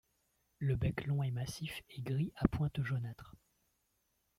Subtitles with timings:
[0.57, 3.35] Le bec long et massif est gris à pointe jaunâtre.